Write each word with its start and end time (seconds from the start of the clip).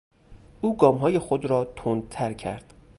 او 0.61 0.77
گامهای 0.77 1.19
خود 1.19 1.45
را 1.45 1.65
تندتر 1.65 2.33
کرد. 2.33 2.73